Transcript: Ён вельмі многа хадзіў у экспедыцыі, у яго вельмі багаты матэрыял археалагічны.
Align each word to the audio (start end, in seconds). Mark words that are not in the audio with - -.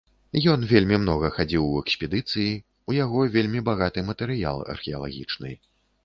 Ён 0.51 0.61
вельмі 0.69 0.95
многа 1.01 1.27
хадзіў 1.35 1.65
у 1.65 1.75
экспедыцыі, 1.81 2.53
у 2.91 2.95
яго 2.99 3.19
вельмі 3.35 3.59
багаты 3.67 3.99
матэрыял 4.09 4.63
археалагічны. 4.75 5.53